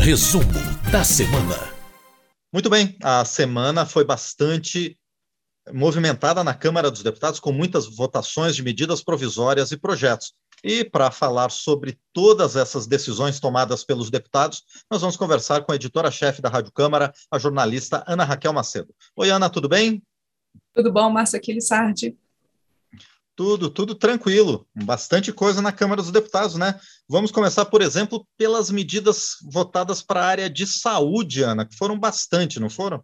[0.00, 0.44] Resumo
[0.90, 1.56] da semana.
[2.50, 4.98] Muito bem, a semana foi bastante
[5.70, 10.32] movimentada na Câmara dos Deputados, com muitas votações de medidas provisórias e projetos.
[10.64, 15.76] E para falar sobre todas essas decisões tomadas pelos deputados, nós vamos conversar com a
[15.76, 18.94] editora-chefe da Rádio Câmara, a jornalista Ana Raquel Macedo.
[19.14, 20.02] Oi, Ana, tudo bem?
[20.72, 22.16] Tudo bom, Márcia Aquilissardi?
[23.40, 24.66] Tudo, tudo tranquilo.
[24.84, 26.78] Bastante coisa na Câmara dos Deputados, né?
[27.08, 31.98] Vamos começar, por exemplo, pelas medidas votadas para a área de saúde, Ana, que foram
[31.98, 33.02] bastante, não foram?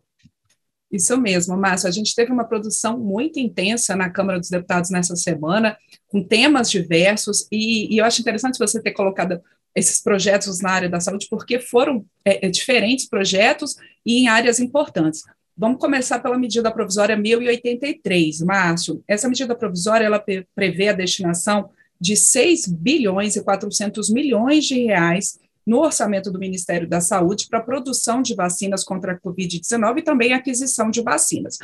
[0.92, 1.88] Isso mesmo, Márcio.
[1.88, 5.74] A gente teve uma produção muito intensa na Câmara dos Deputados nessa semana,
[6.06, 9.40] com temas diversos, e, e eu acho interessante você ter colocado
[9.74, 14.60] esses projetos na área da saúde, porque foram é, é diferentes projetos e em áreas
[14.60, 15.22] importantes.
[15.58, 19.02] Vamos começar pela medida provisória 1083, Márcio.
[19.08, 20.22] Essa medida provisória ela
[20.54, 26.86] prevê a destinação de 6 bilhões e 400 milhões de reais no orçamento do Ministério
[26.86, 31.58] da Saúde para a produção de vacinas contra a Covid-19 e também aquisição de vacinas.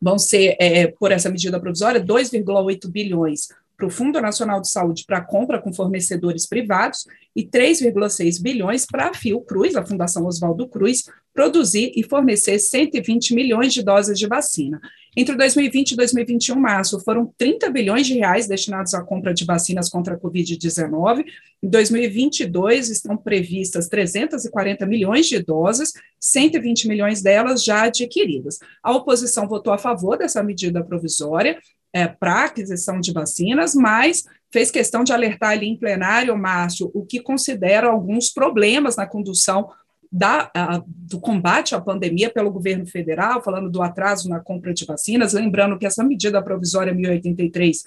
[0.00, 5.04] Vão ser, é, por essa medida provisória, 2,8 bilhões para o Fundo Nacional de Saúde
[5.06, 11.04] para compra com fornecedores privados e 3,6 bilhões para a Fiocruz, a Fundação Oswaldo Cruz,
[11.34, 14.80] produzir e fornecer 120 milhões de doses de vacina.
[15.16, 19.88] Entre 2020 e 2021, março, foram 30 bilhões de reais destinados à compra de vacinas
[19.90, 21.24] contra a Covid-19.
[21.62, 28.58] Em 2022, estão previstas 340 milhões de doses, 120 milhões delas já adquiridas.
[28.82, 31.58] A oposição votou a favor dessa medida provisória
[31.92, 37.04] é, para aquisição de vacinas, mas fez questão de alertar ali em plenário, Márcio, o
[37.04, 39.70] que considera alguns problemas na condução
[40.10, 44.84] da, a, do combate à pandemia pelo governo federal, falando do atraso na compra de
[44.84, 47.84] vacinas, lembrando que essa medida provisória 1083,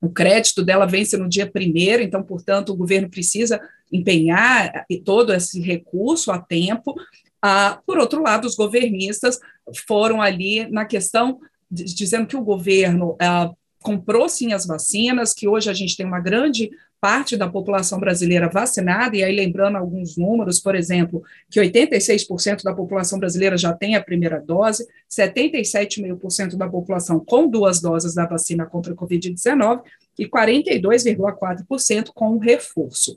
[0.00, 3.60] o crédito dela vence no dia primeiro, então, portanto, o governo precisa
[3.92, 6.94] empenhar todo esse recurso a tempo.
[7.40, 9.38] Ah, por outro lado, os governistas
[9.86, 13.52] foram ali na questão dizendo que o governo ah,
[13.82, 16.70] comprou sim as vacinas, que hoje a gente tem uma grande
[17.00, 22.74] parte da população brasileira vacinada, e aí lembrando alguns números, por exemplo, que 86% da
[22.74, 28.66] população brasileira já tem a primeira dose, 77,5% da população com duas doses da vacina
[28.66, 29.82] contra a Covid-19
[30.18, 33.16] e 42,4% com o reforço.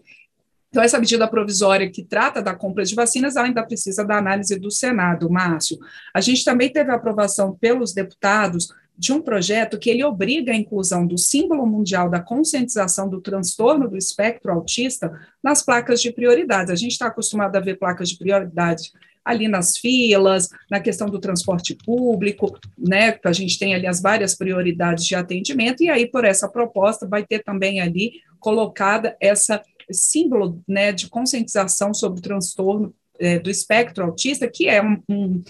[0.71, 4.71] Então, essa medida provisória que trata da compra de vacinas ainda precisa da análise do
[4.71, 5.77] Senado, Márcio.
[6.13, 10.55] A gente também teve a aprovação pelos deputados de um projeto que ele obriga a
[10.55, 15.11] inclusão do símbolo mundial da conscientização do transtorno do espectro autista
[15.43, 16.71] nas placas de prioridade.
[16.71, 18.91] A gente está acostumado a ver placas de prioridade
[19.25, 24.35] ali nas filas, na questão do transporte público, né, a gente tem ali as várias
[24.35, 29.61] prioridades de atendimento, e aí por essa proposta vai ter também ali colocada essa
[29.93, 35.43] símbolo né, de conscientização sobre o transtorno é, do espectro autista, que é um, um,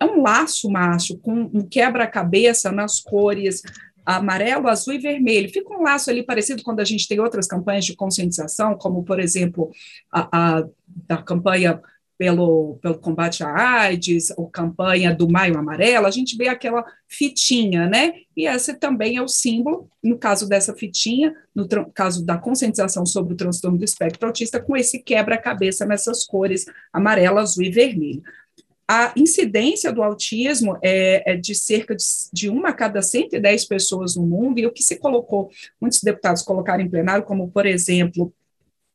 [0.00, 3.62] é um laço macho com um quebra-cabeça nas cores
[4.04, 5.50] amarelo, azul e vermelho.
[5.50, 9.20] Fica um laço ali parecido quando a gente tem outras campanhas de conscientização, como, por
[9.20, 9.70] exemplo,
[10.10, 11.80] a, a da campanha
[12.18, 17.86] pelo, pelo combate à AIDS, ou campanha do Maio Amarelo, a gente vê aquela fitinha,
[17.86, 18.14] né?
[18.36, 23.34] E esse também é o símbolo, no caso dessa fitinha, no caso da conscientização sobre
[23.34, 28.22] o transtorno do espectro autista, com esse quebra-cabeça nessas cores amarelo, azul e vermelho.
[28.90, 32.02] A incidência do autismo é, é de cerca de,
[32.32, 35.50] de, uma a cada 110 pessoas no mundo, e o que se colocou,
[35.80, 38.32] muitos deputados colocaram em plenário, como, por exemplo,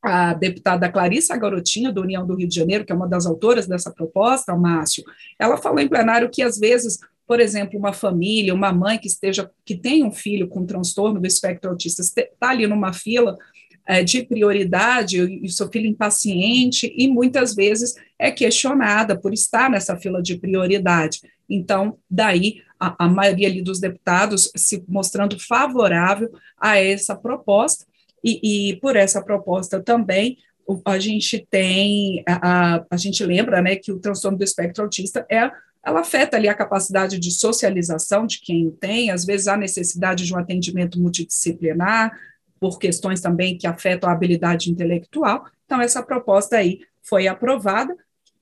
[0.04, 3.66] a deputada Clarissa Garotinho, do União do Rio de Janeiro, que é uma das autoras
[3.66, 5.02] dessa proposta, Márcio,
[5.38, 9.50] ela falou em plenário que, às vezes, por exemplo, uma família, uma mãe que esteja,
[9.64, 13.38] que tem um filho com transtorno do espectro autista, está ali numa fila
[13.86, 19.70] é, de prioridade, e o seu filho impaciente, e muitas vezes é questionada por estar
[19.70, 21.20] nessa fila de prioridade.
[21.48, 27.86] Então, daí a, a maioria ali dos deputados se mostrando favorável a essa proposta,
[28.24, 30.38] e, e por essa proposta também
[30.84, 35.26] a gente tem, a, a, a, gente lembra, né, que o transtorno do espectro autista
[35.30, 35.50] é,
[35.84, 40.24] ela afeta ali a capacidade de socialização de quem o tem, às vezes há necessidade
[40.24, 42.18] de um atendimento multidisciplinar,
[42.58, 47.94] por questões também que afetam a habilidade intelectual, então essa proposta aí foi aprovada,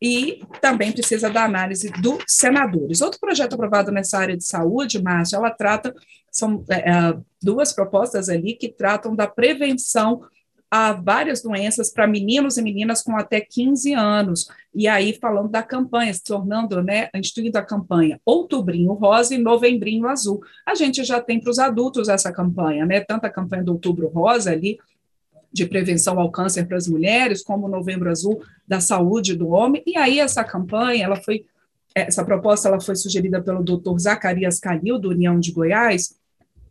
[0.03, 3.01] e também precisa da análise dos senadores.
[3.01, 5.95] Outro projeto aprovado nessa área de saúde, Márcia, ela trata
[6.29, 10.23] são é, é, duas propostas ali que tratam da prevenção
[10.69, 14.49] a várias doenças para meninos e meninas com até 15 anos.
[14.75, 20.09] E aí, falando da campanha, se tornando, né, instituindo a campanha Outubrinho Rosa e Novembrinho
[20.09, 20.41] Azul.
[20.67, 24.09] A gente já tem para os adultos essa campanha, né, tanto a campanha do Outubro
[24.09, 24.79] Rosa ali,
[25.53, 29.83] de prevenção ao câncer para as mulheres, como o Novembro Azul da saúde do homem.
[29.87, 31.45] E aí essa campanha, ela foi
[31.95, 33.99] essa proposta ela foi sugerida pelo Dr.
[33.99, 36.15] Zacarias Calil, do União de Goiás,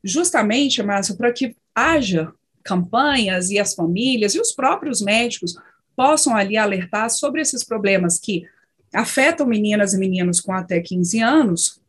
[0.04, 2.32] justamente, Márcio, para que haja
[2.64, 5.56] campanhas e as famílias e os próprios médicos
[5.96, 8.48] possam ali alertar sobre esses problemas que
[8.94, 11.80] afetam meninas e meninos com até 15 anos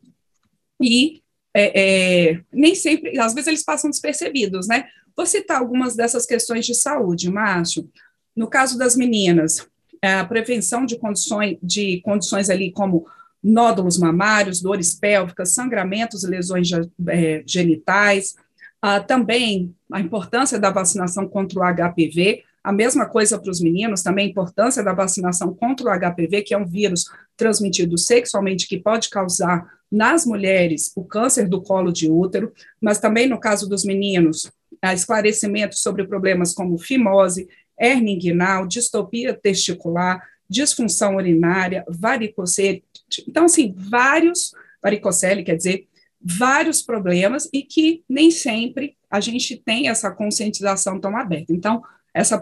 [0.81, 1.21] e
[1.55, 4.85] é, é, nem sempre, às vezes eles passam despercebidos, né?
[5.15, 7.89] Vou citar algumas dessas questões de saúde, Márcio.
[8.35, 9.67] No caso das meninas,
[10.01, 13.05] a prevenção de condições, de condições ali como
[13.43, 16.69] nódulos mamários, dores pélvicas, sangramentos e lesões
[17.07, 18.35] é, genitais.
[18.81, 24.01] Ah, também a importância da vacinação contra o HPV, a mesma coisa para os meninos,
[24.01, 27.05] também a importância da vacinação contra o HPV, que é um vírus
[27.35, 32.51] transmitido sexualmente que pode causar nas mulheres o câncer do colo de útero,
[32.81, 34.51] mas também no caso dos meninos,
[34.93, 37.47] esclarecimento sobre problemas como fimose,
[37.79, 42.83] hernia inguinal, distopia testicular, disfunção urinária, varicocele.
[43.27, 45.87] Então, assim, vários, varicocele quer dizer,
[46.21, 51.51] vários problemas e que nem sempre a gente tem essa conscientização tão aberta.
[51.51, 51.83] Então,
[52.13, 52.39] essa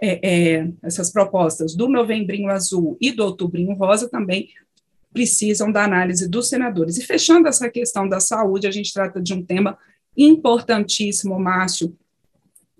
[0.00, 4.48] é, é, essas propostas do Novembrinho Azul e do Outubrinho Rosa também
[5.12, 6.98] precisam da análise dos senadores.
[6.98, 9.78] E fechando essa questão da saúde, a gente trata de um tema
[10.16, 11.96] importantíssimo, Márcio,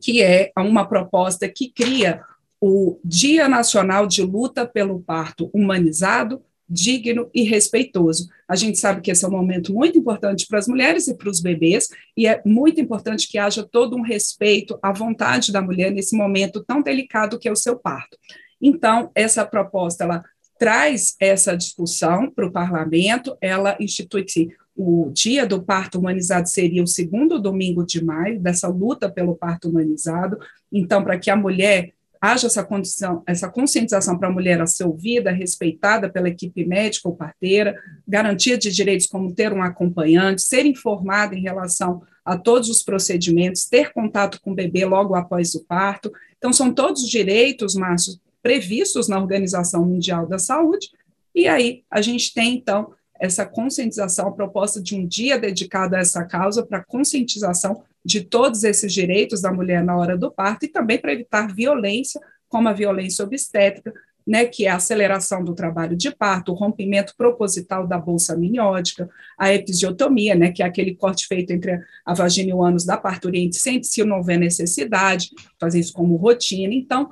[0.00, 2.22] que é uma proposta que cria
[2.60, 8.28] o Dia Nacional de Luta pelo Parto Humanizado, digno e respeitoso.
[8.48, 11.28] A gente sabe que esse é um momento muito importante para as mulheres e para
[11.28, 15.90] os bebês, e é muito importante que haja todo um respeito à vontade da mulher
[15.90, 18.16] nesse momento tão delicado que é o seu parto.
[18.60, 20.24] Então, essa proposta, ela
[20.58, 26.86] traz essa discussão para o parlamento, ela institui-se o dia do parto humanizado seria o
[26.86, 30.38] segundo domingo de maio, dessa luta pelo parto humanizado.
[30.72, 34.84] Então, para que a mulher haja essa condição, essa conscientização para a mulher a ser
[34.84, 37.78] ouvida, respeitada pela equipe médica ou parteira,
[38.08, 43.66] garantia de direitos como ter um acompanhante, ser informada em relação a todos os procedimentos,
[43.66, 46.10] ter contato com o bebê logo após o parto.
[46.38, 50.88] Então, são todos os direitos, Márcio, previstos na Organização Mundial da Saúde,
[51.34, 56.00] e aí a gente tem, então, essa conscientização, a proposta de um dia dedicado a
[56.00, 60.68] essa causa para conscientização de todos esses direitos da mulher na hora do parto e
[60.68, 63.92] também para evitar violência, como a violência obstétrica,
[64.26, 69.08] né, que é a aceleração do trabalho de parto, o rompimento proposital da bolsa amniótica,
[69.38, 72.96] a episiotomia, né, que é aquele corte feito entre a vagina e o ânus da
[72.96, 75.30] parturiente, sem se não houver necessidade,
[75.60, 76.72] fazer isso como rotina.
[76.72, 77.10] Então,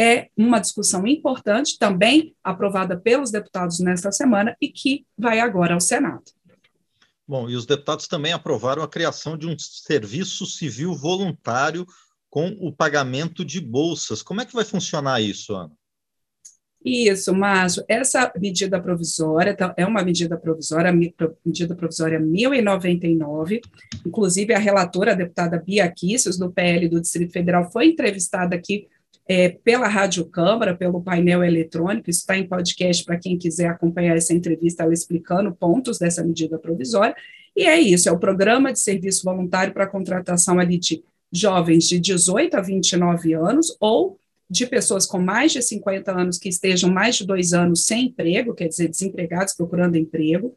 [0.00, 5.80] é uma discussão importante, também aprovada pelos deputados nesta semana e que vai agora ao
[5.80, 6.22] Senado.
[7.28, 11.86] Bom, e os deputados também aprovaram a criação de um serviço civil voluntário
[12.30, 14.22] com o pagamento de bolsas.
[14.22, 15.70] Como é que vai funcionar isso, Ana?
[16.82, 17.84] Isso, Márcio.
[17.86, 20.90] Essa medida provisória tá, é uma medida provisória,
[21.44, 23.60] medida provisória 1099.
[24.06, 28.88] Inclusive, a relatora, a deputada Bia Kisses, do PL do Distrito Federal, foi entrevistada aqui
[29.32, 34.34] é, pela Rádio Câmara, pelo painel eletrônico, está em podcast para quem quiser acompanhar essa
[34.34, 37.14] entrevista, ela explicando pontos dessa medida provisória,
[37.54, 42.00] e é isso, é o programa de serviço voluntário para contratação ali de jovens de
[42.00, 44.18] 18 a 29 anos, ou
[44.50, 48.52] de pessoas com mais de 50 anos que estejam mais de dois anos sem emprego,
[48.52, 50.56] quer dizer, desempregados procurando emprego,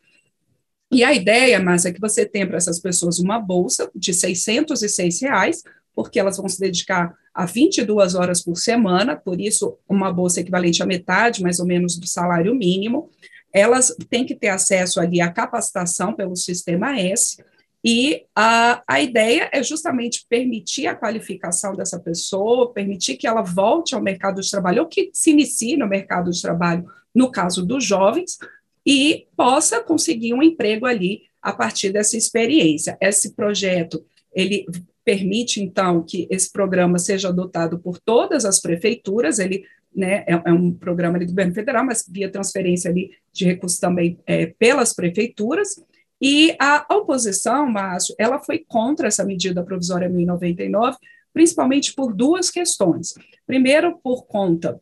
[0.92, 5.22] e a ideia, Márcia, é que você tenha para essas pessoas uma bolsa de 606
[5.22, 5.64] reais,
[5.96, 10.82] porque elas vão se dedicar a 22 horas por semana, por isso uma bolsa equivalente
[10.82, 13.10] à metade, mais ou menos, do salário mínimo.
[13.52, 17.38] Elas têm que ter acesso ali à capacitação pelo Sistema S,
[17.84, 23.94] e a, a ideia é justamente permitir a qualificação dessa pessoa, permitir que ela volte
[23.94, 27.84] ao mercado de trabalho, ou que se inicie no mercado de trabalho, no caso dos
[27.84, 28.38] jovens,
[28.86, 32.98] e possa conseguir um emprego ali a partir dessa experiência.
[33.02, 34.66] Esse projeto, ele
[35.04, 40.52] permite, então, que esse programa seja adotado por todas as prefeituras, ele né, é, é,
[40.52, 45.76] um programa do governo federal, mas via transferência ali de recursos também é, pelas prefeituras,
[46.22, 50.98] e a oposição, Márcio, ela foi contra essa medida provisória 1099,
[51.34, 53.14] principalmente por duas questões.
[53.46, 54.80] Primeiro, por conta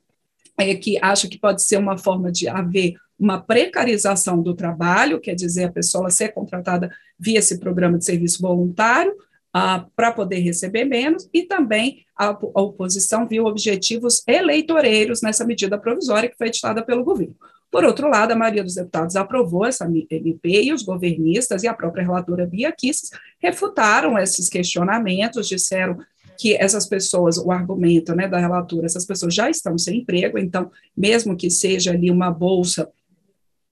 [0.55, 5.33] é, que acha que pode ser uma forma de haver uma precarização do trabalho, quer
[5.33, 9.15] dizer, a pessoa ser contratada via esse programa de serviço voluntário,
[9.51, 16.29] para poder receber menos, e também a, a, oposição viu objetivos eleitoreiros nessa medida provisória
[16.29, 17.35] que foi editada pelo governo.
[17.69, 21.73] Por outro lado, a maioria dos deputados aprovou essa MP e os governistas e a
[21.73, 25.97] própria relatora Bia Kisses refutaram esses questionamentos, disseram
[26.37, 30.71] que essas pessoas, o argumento né, da relatora, essas pessoas já estão sem emprego, então,
[30.95, 32.89] mesmo que seja ali uma bolsa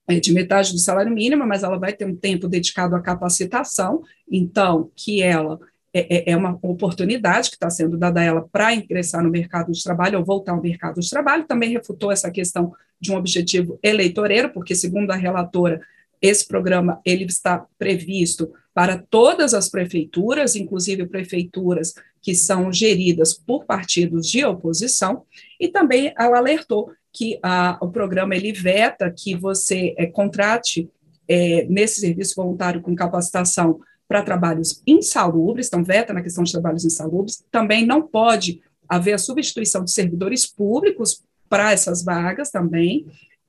[0.08, 4.02] é, de metade do salário mínimo, mas ela vai ter um tempo dedicado à capacitação,
[4.30, 5.58] então, que ela
[5.92, 9.72] é, é, é uma oportunidade que está sendo dada a ela para ingressar no mercado
[9.72, 11.46] de trabalho ou voltar ao mercado de trabalho.
[11.46, 15.80] Também refutou essa questão de um objetivo eleitoreiro, porque, segundo a relatora,
[16.20, 23.64] esse programa ele está previsto para todas as prefeituras, inclusive prefeituras que são geridas por
[23.64, 25.24] partidos de oposição,
[25.58, 27.40] e também ela alertou que
[27.80, 30.88] o programa ele veta que você é, contrate
[31.26, 36.84] é, nesse serviço voluntário com capacitação para trabalhos insalubres, então veta na questão de trabalhos
[36.84, 43.06] insalubres, também não pode haver a substituição de servidores públicos para essas vagas também,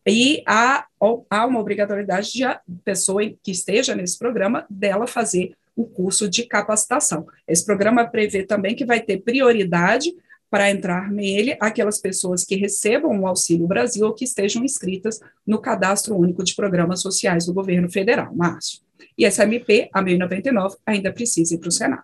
[0.07, 0.85] e há,
[1.31, 6.43] há uma obrigatoriedade de a pessoa que esteja nesse programa dela fazer o curso de
[6.43, 7.25] capacitação.
[7.47, 10.13] Esse programa prevê também que vai ter prioridade
[10.47, 15.57] para entrar nele aquelas pessoas que recebam o Auxílio Brasil ou que estejam inscritas no
[15.57, 18.79] Cadastro Único de Programas Sociais do Governo Federal, Márcio.
[19.17, 22.03] E essa MP, a 1099, ainda precisa ir para o Senado.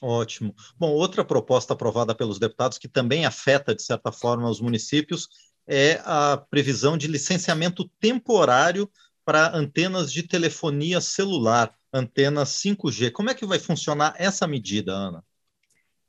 [0.00, 0.54] Ótimo.
[0.76, 5.28] Bom, outra proposta aprovada pelos deputados que também afeta, de certa forma, os municípios
[5.66, 8.90] é a previsão de licenciamento temporário
[9.24, 13.12] para antenas de telefonia celular, antenas 5G.
[13.12, 15.24] Como é que vai funcionar essa medida, Ana?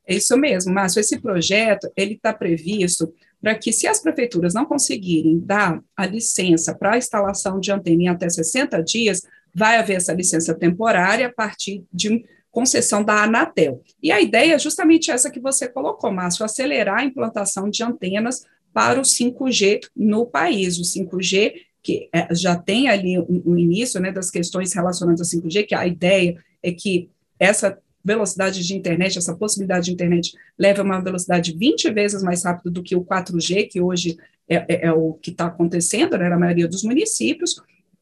[0.06, 1.00] É isso mesmo, Márcio.
[1.00, 6.74] Esse projeto ele está previsto para que, se as prefeituras não conseguirem dar a licença
[6.74, 9.22] para a instalação de antena em até 60 dias,
[9.54, 13.82] vai haver essa licença temporária a partir de concessão da Anatel.
[14.02, 18.46] E a ideia é justamente essa que você colocou, Márcio, acelerar a implantação de antenas
[18.72, 20.78] para o 5G no país.
[20.78, 25.66] O 5G, que é, já tem ali o início né, das questões relacionadas ao 5G,
[25.66, 30.86] que a ideia é que essa velocidade de internet, essa possibilidade de internet, leva a
[30.86, 34.18] uma velocidade 20 vezes mais rápida do que o 4G, que hoje
[34.48, 37.56] é, é, é o que está acontecendo né, na maioria dos municípios,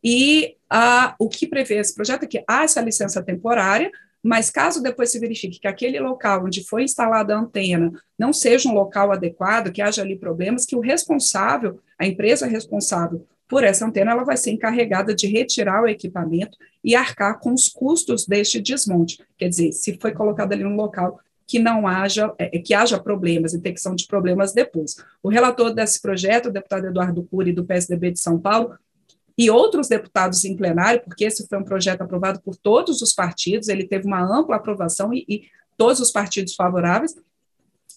[0.04, 0.56] e
[1.20, 3.92] o que prevê esse projeto é que há essa licença temporária,
[4.24, 8.70] mas caso depois se verifique que aquele local onde foi instalada a antena não seja
[8.70, 13.86] um local adequado, que haja ali problemas, que o responsável, a empresa responsável por essa
[13.86, 18.62] antena, ela vai ser encarregada de retirar o equipamento e arcar com os custos deste
[18.62, 19.22] desmonte.
[19.38, 23.52] Quer dizer, se foi colocado ali um local que não haja, é, que haja problemas,
[23.52, 24.96] detecção de problemas depois.
[25.22, 28.74] O relator desse projeto, o deputado Eduardo Cury, do PSDB de São Paulo,
[29.38, 33.68] e outros deputados em plenário, porque esse foi um projeto aprovado por todos os partidos,
[33.68, 35.44] ele teve uma ampla aprovação e, e
[35.78, 37.16] todos os partidos favoráveis,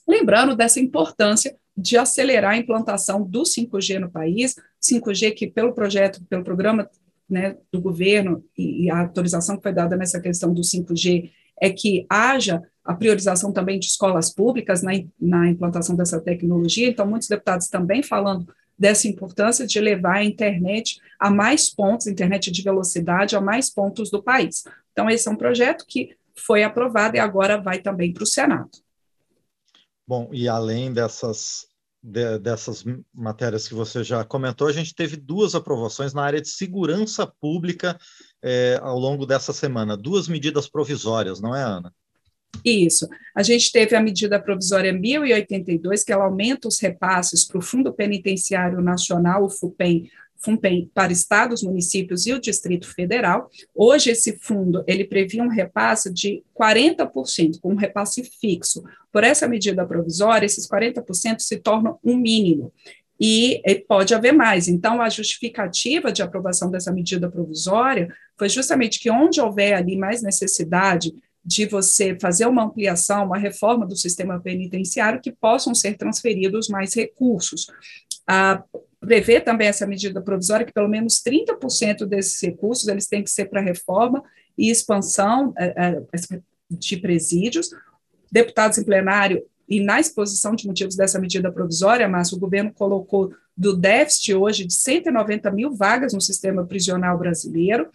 [0.07, 6.23] lembrando dessa importância de acelerar a implantação do 5G no país, 5G que pelo projeto,
[6.29, 6.89] pelo programa
[7.29, 11.71] né, do governo e, e a autorização que foi dada nessa questão do 5G é
[11.71, 17.29] que haja a priorização também de escolas públicas na, na implantação dessa tecnologia, então muitos
[17.29, 18.47] deputados também falando
[18.79, 24.11] dessa importância de levar a internet a mais pontos, internet de velocidade, a mais pontos
[24.11, 24.65] do país.
[24.93, 28.71] Então, esse é um projeto que foi aprovado e agora vai também para o Senado.
[30.07, 31.67] Bom, e além dessas,
[32.03, 36.49] de, dessas matérias que você já comentou, a gente teve duas aprovações na área de
[36.49, 37.99] segurança pública
[38.43, 41.93] é, ao longo dessa semana, duas medidas provisórias, não é, Ana?
[42.63, 43.09] Isso.
[43.35, 47.93] A gente teve a medida provisória 1082, que ela aumenta os repasses para o Fundo
[47.93, 50.11] Penitenciário Nacional, o FUNPEN
[50.93, 53.51] para estados, municípios e o Distrito Federal.
[53.75, 58.85] Hoje, esse fundo, ele previa um repasse de 40%, com um repasse fixo.
[59.11, 62.71] Por essa medida provisória, esses 40% se tornam um mínimo.
[63.19, 64.69] E pode haver mais.
[64.69, 70.21] Então, a justificativa de aprovação dessa medida provisória foi justamente que onde houver ali mais
[70.21, 76.69] necessidade de você fazer uma ampliação, uma reforma do sistema penitenciário, que possam ser transferidos
[76.69, 77.67] mais recursos.
[78.27, 78.63] Ah,
[79.01, 83.47] prevê também essa medida provisória que pelo menos 30% desses recursos eles têm que ser
[83.47, 84.23] para reforma
[84.57, 86.03] e expansão é, é,
[86.71, 87.71] de presídios.
[88.33, 93.33] Deputados em plenário e na exposição de motivos dessa medida provisória, Márcio, o governo colocou
[93.57, 97.89] do déficit hoje de 190 mil vagas no sistema prisional brasileiro,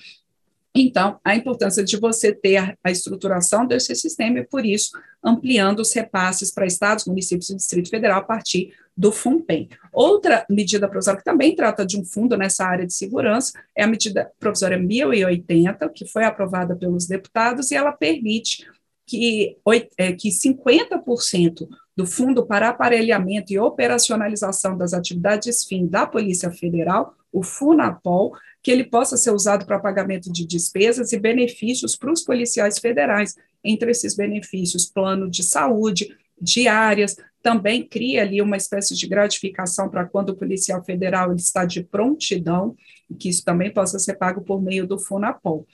[0.74, 4.92] então, a importância de você ter a estruturação desse sistema e, por isso,
[5.24, 9.70] ampliando os repasses para estados, municípios e Distrito Federal a partir do FUNPEM.
[9.92, 13.88] Outra medida provisória que também trata de um fundo nessa área de segurança é a
[13.88, 18.68] medida provisória 1080, que foi aprovada pelos deputados, e ela permite
[19.08, 19.58] que,
[19.98, 27.16] é, que 50% do Fundo para Aparelhamento e Operacionalização das Atividades FIM da Polícia Federal,
[27.32, 32.24] o FUNAPOL, que ele possa ser usado para pagamento de despesas e benefícios para os
[32.24, 33.36] policiais federais.
[33.64, 40.06] entre esses benefícios, plano de saúde, diárias, também cria ali uma espécie de gratificação para
[40.06, 42.76] quando o policial federal está de prontidão,
[43.18, 45.66] que isso também possa ser pago por meio do FUNAPOL.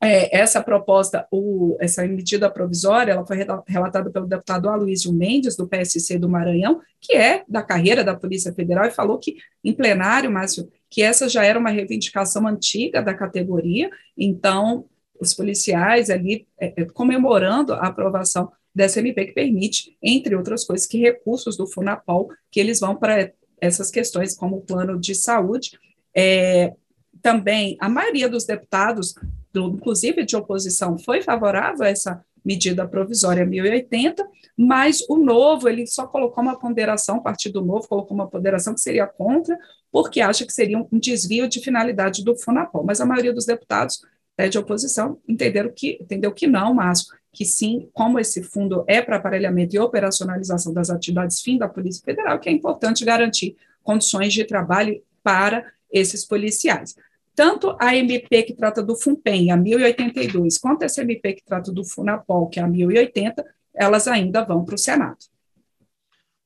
[0.00, 5.66] É, essa proposta, o, essa medida provisória, ela foi relatada pelo deputado Aloysio Mendes, do
[5.66, 10.30] PSC do Maranhão, que é da carreira da Polícia Federal, e falou que, em plenário,
[10.30, 14.86] Márcio, que essa já era uma reivindicação antiga da categoria, então,
[15.20, 20.86] os policiais ali é, é comemorando a aprovação dessa MP que permite, entre outras coisas,
[20.86, 25.78] que recursos do FUNAPOL, que eles vão para essas questões, como o plano de saúde.
[26.14, 26.74] É,
[27.22, 29.14] também, a maioria dos deputados,
[29.52, 34.24] do, inclusive de oposição, foi favorável a essa medida provisória 1080,
[34.56, 38.80] mas o novo, ele só colocou uma ponderação, o Partido Novo colocou uma ponderação que
[38.80, 39.58] seria contra,
[39.90, 44.00] porque acha que seria um desvio de finalidade do FUNAPOL, mas a maioria dos deputados
[44.38, 49.02] é, de oposição entenderam que, entendeu que não, Márcio, que sim, como esse fundo é
[49.02, 54.32] para aparelhamento e operacionalização das atividades fim da Polícia Federal, que é importante garantir condições
[54.32, 56.94] de trabalho para esses policiais.
[57.36, 61.84] Tanto a MP que trata do FUNPEM, a 1082, quanto essa MP que trata do
[61.84, 65.18] FUNAPOL, que é a 1080, elas ainda vão para o Senado.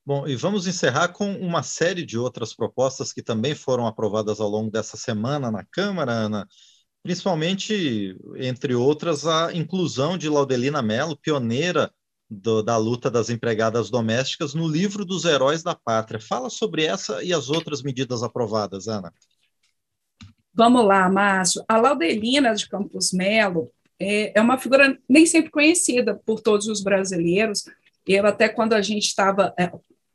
[0.05, 4.49] Bom, e vamos encerrar com uma série de outras propostas que também foram aprovadas ao
[4.49, 6.47] longo dessa semana na Câmara, Ana
[7.03, 11.91] principalmente, entre outras, a inclusão de Laudelina Mello, pioneira
[12.29, 16.19] do, da luta das empregadas domésticas, no livro dos Heróis da Pátria.
[16.19, 19.11] Fala sobre essa e as outras medidas aprovadas, Ana.
[20.53, 21.63] Vamos lá, Márcio.
[21.67, 26.83] A Laudelina de Campos Melo é, é uma figura nem sempre conhecida por todos os
[26.83, 27.63] brasileiros.
[28.05, 29.71] Eu até quando a gente estava, é,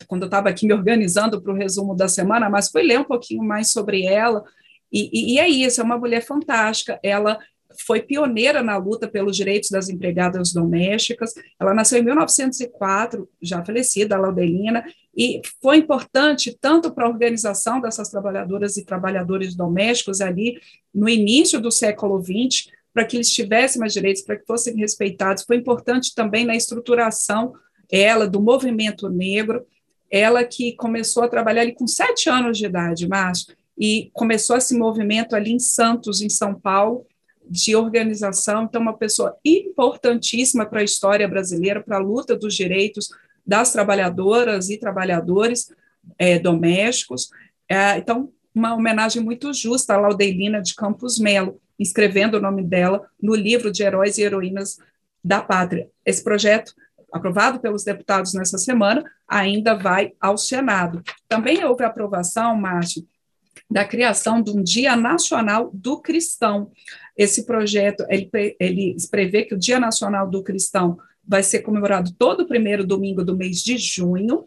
[0.07, 3.05] quando eu estava aqui me organizando para o resumo da semana, mas fui ler um
[3.05, 4.45] pouquinho mais sobre ela
[4.93, 6.99] e, e, é isso, é uma mulher fantástica.
[7.03, 7.39] Ela
[7.85, 11.35] foi pioneira na luta pelos direitos das empregadas domésticas.
[11.59, 14.85] Ela nasceu em 1904, já falecida, a Laudelina,
[15.17, 20.61] e foi importante tanto para a organização dessas trabalhadoras e trabalhadores domésticos ali
[20.95, 25.45] no início do século XX, para que eles tivessem mais direitos, para que fossem respeitados.
[25.45, 27.55] Foi importante também na estruturação
[27.91, 29.67] ela do movimento negro.
[30.11, 34.77] Ela que começou a trabalhar ali com sete anos de idade, Márcio, e começou esse
[34.77, 37.07] movimento ali em Santos, em São Paulo,
[37.49, 38.65] de organização.
[38.65, 43.09] Então, uma pessoa importantíssima para a história brasileira, para a luta dos direitos
[43.47, 45.73] das trabalhadoras e trabalhadores
[46.19, 47.31] é, domésticos.
[47.69, 53.07] É, então, uma homenagem muito justa à Laudelina de Campos Melo, escrevendo o nome dela
[53.21, 54.79] no livro de Heróis e Heroínas
[55.23, 55.89] da Pátria.
[56.05, 56.73] Esse projeto,
[57.13, 61.03] aprovado pelos deputados nessa semana, ainda vai ao Senado.
[61.29, 63.07] Também houve aprovação, Márcio,
[63.71, 66.71] da criação de um Dia Nacional do Cristão.
[67.17, 72.43] Esse projeto, ele, ele prevê que o Dia Nacional do Cristão vai ser comemorado todo
[72.43, 74.47] o primeiro domingo do mês de junho.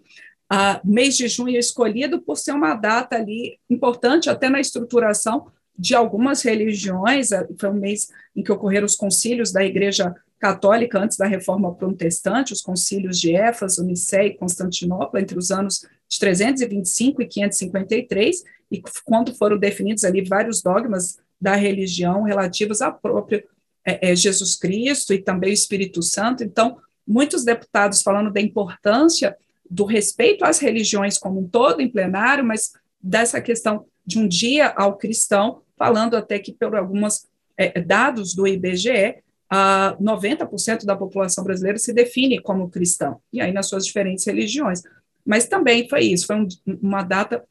[0.51, 5.51] Uh, mês de junho é escolhido por ser uma data ali importante até na estruturação
[5.77, 7.31] de algumas religiões.
[7.31, 11.73] Eh, foi um mês em que ocorreram os concílios da Igreja Católica antes da Reforma
[11.75, 18.43] Protestante, os concílios de Éfeso, Nicéia e Constantinopla, entre os anos de 325 e 553,
[18.71, 23.43] e quando foram definidos ali vários dogmas da religião relativos ao próprio
[23.85, 26.43] é, é, Jesus Cristo e também o Espírito Santo.
[26.43, 29.37] Então, muitos deputados falando da importância
[29.69, 34.67] do respeito às religiões como um todo em plenário, mas dessa questão de um dia
[34.69, 41.43] ao cristão, falando até que, por alguns é, dados do IBGE, uh, 90% da população
[41.43, 44.81] brasileira se define como cristão, e aí nas suas diferentes religiões.
[45.29, 46.47] Mas também foi isso, foi um,
[46.81, 47.45] uma data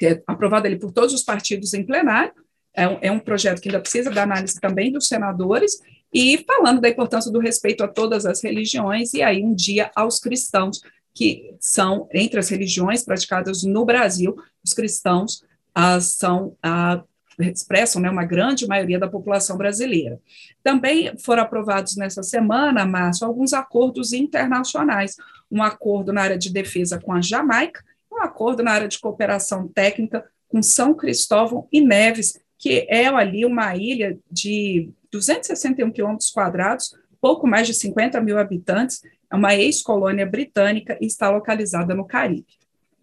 [0.00, 2.32] é aprovado ali por todos os partidos em plenário,
[2.74, 5.78] é um, é um projeto que ainda precisa da análise também dos senadores,
[6.10, 10.18] e falando da importância do respeito a todas as religiões, e aí um dia aos
[10.18, 10.80] cristãos,
[11.14, 15.44] que são, entre as religiões praticadas no Brasil, os cristãos
[15.74, 17.04] ah, são, ah,
[17.38, 20.20] expressam né, uma grande maioria da população brasileira.
[20.62, 25.16] Também foram aprovados nessa semana, Márcio, alguns acordos internacionais,
[25.50, 29.68] um acordo na área de defesa com a Jamaica, um acordo na área de cooperação
[29.68, 36.94] técnica com São Cristóvão e Neves, que é ali uma ilha de 261 quilômetros quadrados,
[37.20, 42.46] pouco mais de 50 mil habitantes, é uma ex-colônia britânica e está localizada no Caribe.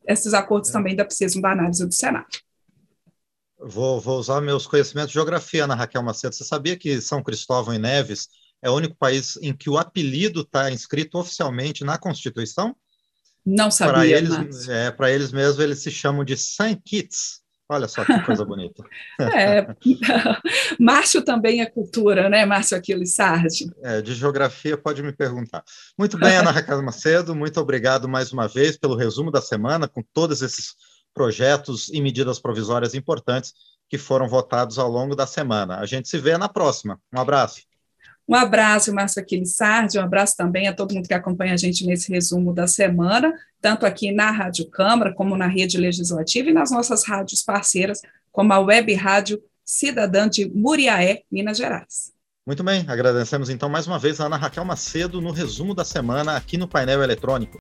[0.06, 2.28] Esses acordos também ainda precisam da análise do Senado.
[3.62, 6.34] Vou, vou, usar meus conhecimentos de geografia, Ana Raquel Macedo.
[6.34, 8.28] Você sabia que São Cristóvão e Neves
[8.62, 12.76] é o único país em que o apelido está inscrito oficialmente na Constituição?
[13.46, 13.94] Não sabia.
[13.94, 17.42] Para eles, é, para eles mesmos, eles se chamam de Saint Kitts,
[17.72, 18.84] Olha só que coisa bonita.
[19.20, 19.68] É,
[20.80, 23.72] Márcio também é cultura, né, Márcio Aquiles Sardi?
[23.84, 25.64] É, de geografia pode me perguntar.
[25.96, 30.02] Muito bem, Ana Raquel Macedo, muito obrigado mais uma vez pelo resumo da semana, com
[30.02, 30.74] todos esses
[31.14, 33.54] projetos e medidas provisórias importantes
[33.90, 35.80] que foram votados ao longo da semana.
[35.80, 37.00] A gente se vê na próxima.
[37.14, 37.62] Um abraço.
[38.28, 41.84] Um abraço, Márcio Aquiles Sardi, um abraço também a todo mundo que acompanha a gente
[41.84, 46.70] nesse resumo da semana, tanto aqui na Rádio Câmara, como na rede legislativa e nas
[46.70, 52.14] nossas rádios parceiras, como a Web Rádio Cidadã de Muriaé, Minas Gerais.
[52.46, 56.38] Muito bem, agradecemos então mais uma vez a Ana Raquel Macedo no resumo da semana
[56.38, 57.58] aqui no painel eletrônico.